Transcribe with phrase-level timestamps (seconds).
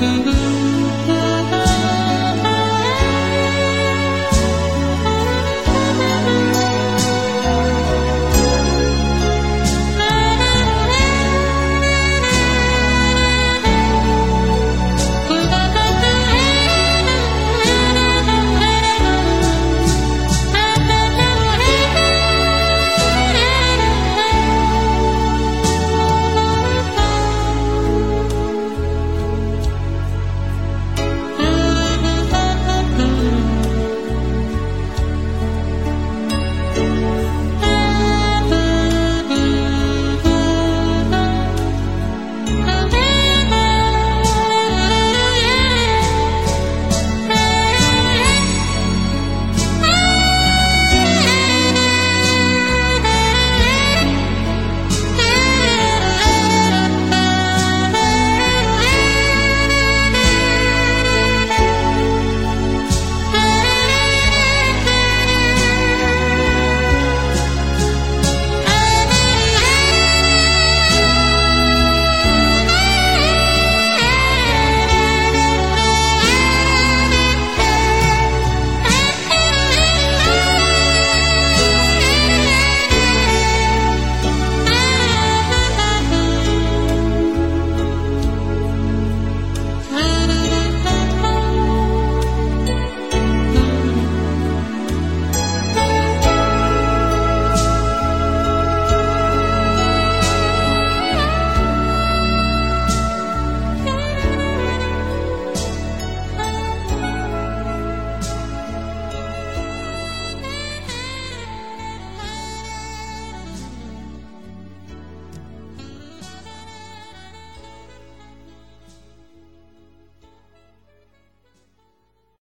[0.00, 0.49] Mm-hmm.